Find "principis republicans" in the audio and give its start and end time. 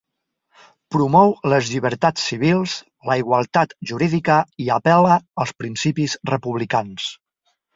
5.63-7.07